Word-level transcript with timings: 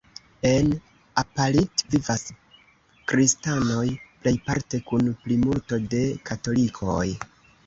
En 0.51 0.69
Apalit 1.21 1.83
vivas 1.95 2.23
kristanoj 3.11 3.85
plejparte 4.25 4.81
kun 4.89 5.13
plimulto 5.27 5.81
de 5.95 6.03
katolikoj. 6.33 7.07